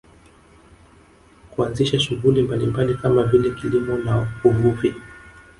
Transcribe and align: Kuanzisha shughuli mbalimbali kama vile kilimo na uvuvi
Kuanzisha 1.51 1.99
shughuli 1.99 2.41
mbalimbali 2.41 2.95
kama 2.95 3.23
vile 3.23 3.49
kilimo 3.51 3.97
na 3.97 4.27
uvuvi 4.43 4.95